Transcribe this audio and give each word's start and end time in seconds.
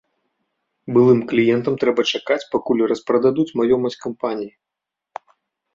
Былым 0.95 1.19
кліентам 1.33 1.77
трэба 1.83 2.01
чакаць, 2.15 2.41
пакуль 2.57 2.83
распрададуць 2.93 3.49
маёмасць 3.61 4.01
кампаніі. 4.09 4.53